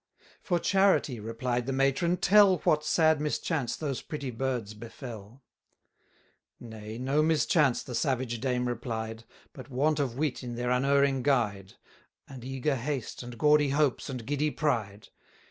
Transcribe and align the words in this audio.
For 0.41 0.57
charity, 0.57 1.19
replied 1.19 1.67
the 1.67 1.71
matron, 1.73 2.17
tell 2.17 2.57
420 2.57 2.63
What 2.71 2.83
sad 2.83 3.21
mischance 3.21 3.75
those 3.75 4.01
pretty 4.01 4.31
birds 4.31 4.73
befell. 4.73 5.43
Nay, 6.59 6.97
no 6.97 7.21
mischance, 7.21 7.83
the 7.83 7.93
savage 7.93 8.39
dame 8.39 8.67
replied, 8.67 9.25
But 9.53 9.69
want 9.69 9.99
of 9.99 10.17
wit 10.17 10.41
in 10.41 10.55
their 10.55 10.71
unerring 10.71 11.21
guide, 11.21 11.75
And 12.27 12.43
eager 12.43 12.77
haste, 12.77 13.21
and 13.21 13.37
gaudy 13.37 13.69
hopes, 13.69 14.09
and 14.09 14.25
giddy 14.25 14.49
pride. 14.49 15.09